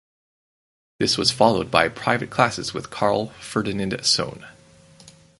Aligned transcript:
This 0.97 1.15
was 1.15 1.29
followed 1.29 1.69
by 1.69 1.87
private 1.87 2.31
classes 2.31 2.73
with 2.73 2.89
Karl 2.89 3.27
Ferdinand 3.39 4.03
Sohn. 4.03 4.47